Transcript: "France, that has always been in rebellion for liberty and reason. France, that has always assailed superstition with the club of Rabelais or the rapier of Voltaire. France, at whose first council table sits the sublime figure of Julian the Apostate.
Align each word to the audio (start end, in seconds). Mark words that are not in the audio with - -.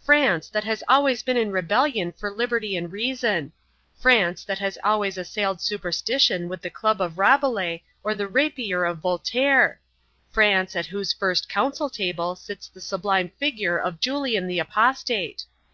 "France, 0.00 0.48
that 0.48 0.64
has 0.64 0.82
always 0.88 1.22
been 1.22 1.36
in 1.36 1.50
rebellion 1.50 2.10
for 2.10 2.30
liberty 2.30 2.78
and 2.78 2.90
reason. 2.90 3.52
France, 3.94 4.42
that 4.42 4.58
has 4.58 4.78
always 4.82 5.18
assailed 5.18 5.60
superstition 5.60 6.48
with 6.48 6.62
the 6.62 6.70
club 6.70 6.98
of 6.98 7.18
Rabelais 7.18 7.82
or 8.02 8.14
the 8.14 8.26
rapier 8.26 8.86
of 8.86 9.00
Voltaire. 9.00 9.78
France, 10.30 10.76
at 10.76 10.86
whose 10.86 11.12
first 11.12 11.50
council 11.50 11.90
table 11.90 12.34
sits 12.34 12.68
the 12.68 12.80
sublime 12.80 13.28
figure 13.38 13.76
of 13.76 14.00
Julian 14.00 14.46
the 14.46 14.60
Apostate. 14.60 15.44